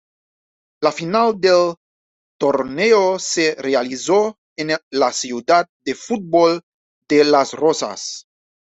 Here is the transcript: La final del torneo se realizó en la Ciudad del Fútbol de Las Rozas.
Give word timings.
La 0.85 0.91
final 0.91 1.35
del 1.39 1.75
torneo 2.39 3.19
se 3.19 3.53
realizó 3.59 4.35
en 4.57 4.75
la 4.89 5.13
Ciudad 5.13 5.67
del 5.85 5.95
Fútbol 5.95 6.61
de 7.07 7.23
Las 7.23 7.53
Rozas. 7.53 8.25